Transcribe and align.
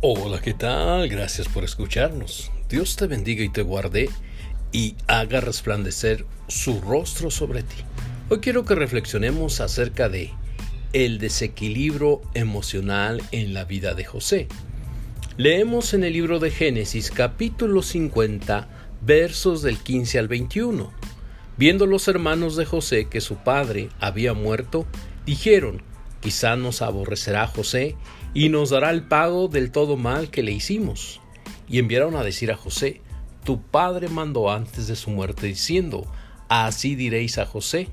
Hola, 0.00 0.40
¿qué 0.40 0.54
tal? 0.54 1.08
Gracias 1.08 1.48
por 1.48 1.64
escucharnos. 1.64 2.52
Dios 2.68 2.94
te 2.94 3.08
bendiga 3.08 3.42
y 3.42 3.48
te 3.48 3.62
guarde 3.62 4.08
y 4.70 4.94
haga 5.08 5.40
resplandecer 5.40 6.24
su 6.46 6.80
rostro 6.80 7.32
sobre 7.32 7.64
ti. 7.64 7.74
Hoy 8.28 8.38
quiero 8.38 8.64
que 8.64 8.76
reflexionemos 8.76 9.60
acerca 9.60 10.08
de 10.08 10.30
el 10.92 11.18
desequilibrio 11.18 12.22
emocional 12.34 13.20
en 13.32 13.54
la 13.54 13.64
vida 13.64 13.94
de 13.94 14.04
José. 14.04 14.46
Leemos 15.36 15.92
en 15.94 16.04
el 16.04 16.12
libro 16.12 16.38
de 16.38 16.52
Génesis 16.52 17.10
capítulo 17.10 17.82
50 17.82 18.68
versos 19.00 19.62
del 19.62 19.78
15 19.78 20.20
al 20.20 20.28
21. 20.28 20.92
Viendo 21.56 21.86
los 21.86 22.06
hermanos 22.06 22.54
de 22.54 22.66
José 22.66 23.08
que 23.08 23.20
su 23.20 23.34
padre 23.38 23.88
había 23.98 24.32
muerto, 24.32 24.86
dijeron, 25.26 25.82
quizá 26.20 26.56
nos 26.56 26.82
aborrecerá 26.82 27.46
José 27.46 27.96
y 28.34 28.48
nos 28.48 28.70
dará 28.70 28.90
el 28.90 29.04
pago 29.04 29.48
del 29.48 29.70
todo 29.70 29.96
mal 29.96 30.30
que 30.30 30.42
le 30.42 30.52
hicimos. 30.52 31.20
Y 31.68 31.78
enviaron 31.78 32.16
a 32.16 32.22
decir 32.22 32.50
a 32.50 32.56
José, 32.56 33.00
Tu 33.44 33.62
padre 33.62 34.08
mandó 34.08 34.50
antes 34.50 34.86
de 34.86 34.96
su 34.96 35.10
muerte 35.10 35.46
diciendo, 35.46 36.06
Así 36.48 36.94
diréis 36.94 37.38
a 37.38 37.46
José, 37.46 37.88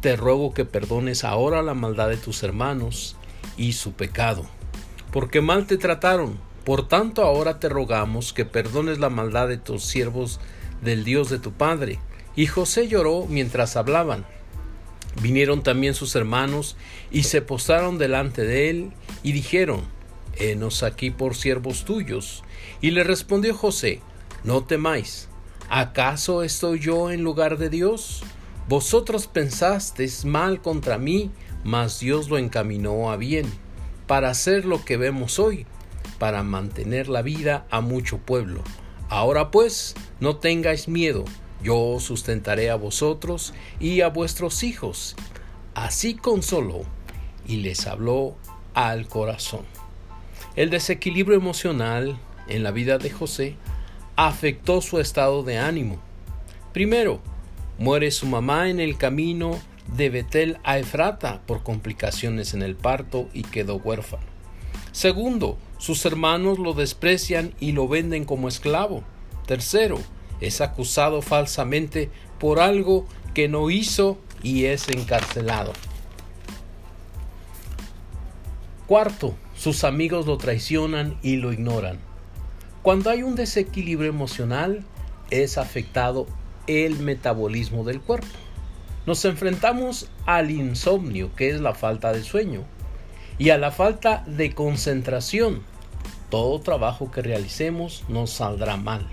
te 0.00 0.16
ruego 0.16 0.52
que 0.52 0.64
perdones 0.64 1.22
ahora 1.22 1.62
la 1.62 1.74
maldad 1.74 2.08
de 2.08 2.16
tus 2.16 2.42
hermanos 2.42 3.16
y 3.56 3.72
su 3.72 3.92
pecado, 3.92 4.44
porque 5.12 5.40
mal 5.40 5.66
te 5.66 5.78
trataron. 5.78 6.38
Por 6.64 6.86
tanto 6.86 7.22
ahora 7.22 7.58
te 7.58 7.68
rogamos 7.68 8.32
que 8.32 8.44
perdones 8.44 8.98
la 8.98 9.10
maldad 9.10 9.48
de 9.48 9.58
tus 9.58 9.84
siervos 9.84 10.40
del 10.80 11.04
Dios 11.04 11.28
de 11.28 11.38
tu 11.38 11.52
padre. 11.52 11.98
Y 12.36 12.46
José 12.46 12.88
lloró 12.88 13.26
mientras 13.28 13.76
hablaban. 13.76 14.24
Vinieron 15.22 15.62
también 15.62 15.94
sus 15.94 16.16
hermanos 16.16 16.76
y 17.12 17.22
se 17.22 17.42
postraron 17.42 17.96
delante 17.96 18.42
de 18.42 18.70
él 18.70 18.90
y 19.22 19.30
dijeron, 19.30 19.82
Henos 20.36 20.82
aquí 20.82 21.10
por 21.10 21.36
siervos 21.36 21.84
tuyos. 21.84 22.42
Y 22.80 22.90
le 22.90 23.04
respondió 23.04 23.54
José, 23.54 24.00
No 24.42 24.64
temáis, 24.64 25.28
¿acaso 25.68 26.42
estoy 26.42 26.80
yo 26.80 27.12
en 27.12 27.22
lugar 27.22 27.56
de 27.56 27.70
Dios? 27.70 28.24
Vosotros 28.68 29.28
pensasteis 29.28 30.24
mal 30.24 30.60
contra 30.60 30.98
mí, 30.98 31.30
mas 31.62 32.00
Dios 32.00 32.28
lo 32.28 32.38
encaminó 32.38 33.12
a 33.12 33.16
bien, 33.16 33.46
para 34.08 34.30
hacer 34.30 34.64
lo 34.64 34.84
que 34.84 34.96
vemos 34.96 35.38
hoy, 35.38 35.66
para 36.18 36.42
mantener 36.42 37.08
la 37.08 37.22
vida 37.22 37.64
a 37.70 37.80
mucho 37.80 38.18
pueblo. 38.18 38.62
Ahora 39.08 39.50
pues, 39.52 39.94
no 40.18 40.36
tengáis 40.36 40.88
miedo, 40.88 41.24
yo 41.62 41.98
sustentaré 42.00 42.70
a 42.70 42.76
vosotros 42.76 43.54
y 43.80 44.00
a 44.00 44.08
vuestros 44.08 44.62
hijos. 44.62 45.16
Así 45.74 46.14
consoló 46.14 46.82
y 47.46 47.56
les 47.56 47.86
habló 47.86 48.36
al 48.74 49.08
corazón. 49.08 49.64
El 50.56 50.70
desequilibrio 50.70 51.36
emocional 51.36 52.18
en 52.48 52.62
la 52.62 52.70
vida 52.70 52.98
de 52.98 53.10
José 53.10 53.56
afectó 54.16 54.82
su 54.82 55.00
estado 55.00 55.42
de 55.42 55.58
ánimo. 55.58 55.98
Primero, 56.72 57.20
muere 57.78 58.10
su 58.10 58.26
mamá 58.26 58.68
en 58.68 58.80
el 58.80 58.96
camino 58.96 59.58
de 59.96 60.10
Betel 60.10 60.58
a 60.64 60.78
Efrata 60.78 61.42
por 61.46 61.62
complicaciones 61.62 62.54
en 62.54 62.62
el 62.62 62.76
parto 62.76 63.28
y 63.32 63.42
quedó 63.42 63.76
huérfano. 63.76 64.24
Segundo, 64.92 65.58
sus 65.78 66.04
hermanos 66.04 66.58
lo 66.58 66.74
desprecian 66.74 67.54
y 67.58 67.72
lo 67.72 67.88
venden 67.88 68.24
como 68.24 68.48
esclavo. 68.48 69.02
Tercero, 69.46 69.98
es 70.42 70.60
acusado 70.60 71.22
falsamente 71.22 72.10
por 72.38 72.58
algo 72.60 73.06
que 73.32 73.48
no 73.48 73.70
hizo 73.70 74.18
y 74.42 74.64
es 74.64 74.88
encarcelado. 74.88 75.72
Cuarto, 78.86 79.34
sus 79.56 79.84
amigos 79.84 80.26
lo 80.26 80.36
traicionan 80.38 81.16
y 81.22 81.36
lo 81.36 81.52
ignoran. 81.52 82.00
Cuando 82.82 83.10
hay 83.10 83.22
un 83.22 83.36
desequilibrio 83.36 84.10
emocional, 84.10 84.84
es 85.30 85.56
afectado 85.56 86.26
el 86.66 86.98
metabolismo 86.98 87.84
del 87.84 88.00
cuerpo. 88.00 88.26
Nos 89.06 89.24
enfrentamos 89.24 90.10
al 90.26 90.50
insomnio, 90.50 91.34
que 91.36 91.50
es 91.50 91.60
la 91.60 91.74
falta 91.74 92.12
de 92.12 92.24
sueño, 92.24 92.64
y 93.38 93.50
a 93.50 93.58
la 93.58 93.70
falta 93.70 94.24
de 94.26 94.52
concentración. 94.52 95.62
Todo 96.28 96.60
trabajo 96.60 97.10
que 97.12 97.22
realicemos 97.22 98.04
nos 98.08 98.30
saldrá 98.30 98.76
mal 98.76 99.08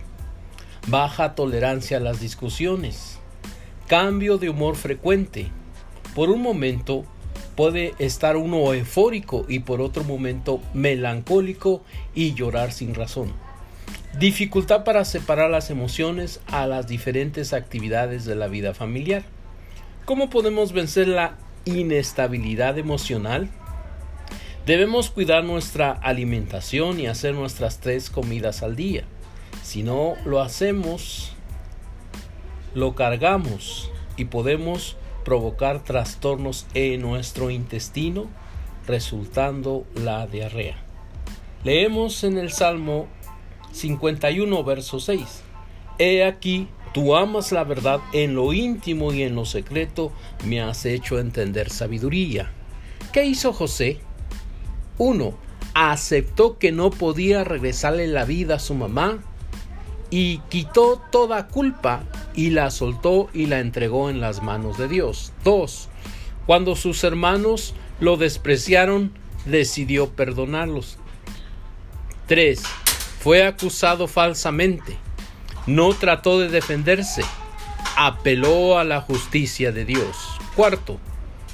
baja 0.87 1.35
tolerancia 1.35 1.97
a 1.97 1.99
las 1.99 2.19
discusiones, 2.19 3.19
cambio 3.87 4.37
de 4.37 4.49
humor 4.49 4.75
frecuente. 4.75 5.47
Por 6.15 6.29
un 6.29 6.41
momento 6.41 7.05
puede 7.55 7.93
estar 7.99 8.37
uno 8.37 8.73
eufórico 8.73 9.45
y 9.47 9.59
por 9.59 9.81
otro 9.81 10.03
momento 10.03 10.61
melancólico 10.73 11.83
y 12.15 12.33
llorar 12.33 12.71
sin 12.71 12.95
razón. 12.95 13.33
Dificultad 14.17 14.83
para 14.83 15.05
separar 15.05 15.51
las 15.51 15.69
emociones 15.69 16.39
a 16.47 16.65
las 16.65 16.87
diferentes 16.87 17.53
actividades 17.53 18.25
de 18.25 18.35
la 18.35 18.47
vida 18.47 18.73
familiar. 18.73 19.23
¿Cómo 20.05 20.29
podemos 20.29 20.71
vencer 20.71 21.07
la 21.07 21.37
inestabilidad 21.65 22.77
emocional? 22.77 23.49
Debemos 24.65 25.09
cuidar 25.09 25.43
nuestra 25.43 25.91
alimentación 25.91 26.99
y 26.99 27.07
hacer 27.07 27.33
nuestras 27.33 27.79
tres 27.79 28.09
comidas 28.09 28.63
al 28.63 28.75
día. 28.75 29.03
Si 29.69 29.83
no 29.83 30.15
lo 30.25 30.41
hacemos, 30.41 31.29
lo 32.73 32.95
cargamos 32.95 33.91
y 34.17 34.25
podemos 34.25 34.97
provocar 35.23 35.83
trastornos 35.83 36.65
en 36.73 37.01
nuestro 37.01 37.51
intestino, 37.51 38.25
resultando 38.87 39.85
la 39.93 40.25
diarrea. 40.25 40.75
Leemos 41.63 42.23
en 42.23 42.39
el 42.39 42.51
Salmo 42.51 43.09
51, 43.71 44.63
verso 44.63 44.99
6. 44.99 45.43
He 45.99 46.23
aquí, 46.23 46.67
tú 46.91 47.15
amas 47.15 47.51
la 47.51 47.63
verdad 47.63 47.99
en 48.11 48.33
lo 48.33 48.53
íntimo 48.53 49.13
y 49.13 49.21
en 49.21 49.35
lo 49.35 49.45
secreto, 49.45 50.11
me 50.47 50.61
has 50.61 50.83
hecho 50.87 51.19
entender 51.19 51.69
sabiduría. 51.69 52.49
¿Qué 53.13 53.23
hizo 53.25 53.53
José? 53.53 53.99
1. 54.97 55.31
Aceptó 55.75 56.57
que 56.57 56.71
no 56.71 56.89
podía 56.89 57.43
regresarle 57.43 58.07
la 58.07 58.25
vida 58.25 58.55
a 58.55 58.59
su 58.59 58.73
mamá 58.73 59.23
y 60.09 60.39
quitó 60.49 61.01
toda 61.11 61.47
culpa 61.47 62.03
y 62.33 62.49
la 62.49 62.71
soltó 62.71 63.29
y 63.33 63.45
la 63.45 63.59
entregó 63.59 64.09
en 64.09 64.21
las 64.21 64.41
manos 64.41 64.77
de 64.77 64.87
Dios. 64.87 65.33
2. 65.43 65.89
Cuando 66.45 66.75
sus 66.75 67.03
hermanos 67.03 67.75
lo 67.99 68.17
despreciaron, 68.17 69.11
decidió 69.45 70.09
perdonarlos. 70.09 70.97
3. 72.27 72.61
Fue 73.19 73.45
acusado 73.45 74.07
falsamente. 74.07 74.97
No 75.67 75.93
trató 75.93 76.39
de 76.39 76.49
defenderse. 76.49 77.23
Apeló 77.97 78.79
a 78.79 78.83
la 78.83 79.01
justicia 79.01 79.71
de 79.71 79.85
Dios. 79.85 80.15
Cuarto, 80.55 80.97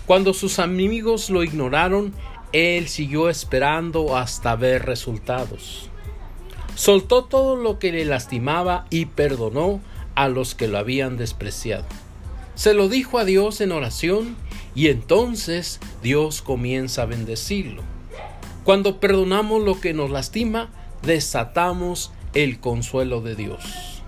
cuando 0.05 0.33
sus 0.33 0.59
amigos 0.59 1.29
lo 1.29 1.43
ignoraron, 1.43 2.13
él 2.53 2.87
siguió 2.87 3.29
esperando 3.29 4.15
hasta 4.15 4.55
ver 4.55 4.85
resultados. 4.85 5.89
Soltó 6.75 7.23
todo 7.23 7.55
lo 7.55 7.79
que 7.79 7.91
le 7.91 8.05
lastimaba 8.05 8.85
y 8.89 9.05
perdonó 9.05 9.81
a 10.13 10.27
los 10.27 10.55
que 10.55 10.67
lo 10.67 10.77
habían 10.77 11.17
despreciado. 11.17 11.85
Se 12.55 12.73
lo 12.73 12.87
dijo 12.89 13.17
a 13.17 13.25
Dios 13.25 13.59
en 13.61 13.71
oración 13.71 14.35
y 14.75 14.87
entonces 14.87 15.79
Dios 16.03 16.41
comienza 16.41 17.03
a 17.03 17.05
bendecirlo. 17.05 17.81
Cuando 18.63 18.99
perdonamos 18.99 19.63
lo 19.63 19.79
que 19.79 19.93
nos 19.93 20.09
lastima, 20.09 20.69
desatamos 21.01 22.11
el 22.33 22.59
consuelo 22.59 23.21
de 23.21 23.35
Dios. 23.35 24.01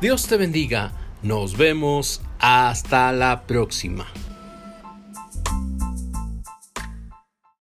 Dios 0.00 0.26
te 0.26 0.36
bendiga. 0.36 0.92
Nos 1.22 1.56
vemos 1.56 2.20
hasta 2.38 3.12
la 3.12 3.46
próxima. 3.46 4.06